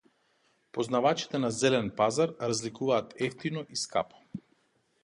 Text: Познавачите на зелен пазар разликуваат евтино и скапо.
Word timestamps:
Познавачите 0.77 1.41
на 1.43 1.51
зелен 1.59 1.91
пазар 2.01 2.35
разликуваат 2.47 3.15
евтино 3.29 3.65
и 3.79 3.81
скапо. 3.87 4.27